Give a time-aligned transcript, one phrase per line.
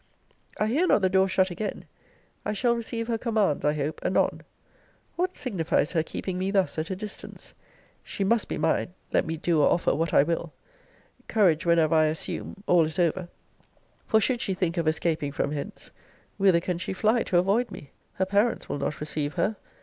[0.59, 1.85] I hear not the door shut again.
[2.43, 4.41] I shall receive her commands I hope anon.
[5.15, 7.53] What signifies her keeping me thus at a distance?
[8.03, 10.53] she must be mine, let me do or offer what I will.
[11.27, 13.29] Courage whenever I assume, all is over:
[14.03, 15.91] for, should she think of escaping from hence,
[16.37, 17.91] whither can she fly to avoid me?
[18.13, 19.55] Her parents will not receive her.